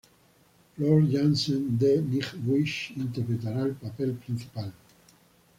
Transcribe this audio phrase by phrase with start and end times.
[0.73, 4.73] Floor Jansen de Nightwish interpretará el papel principal.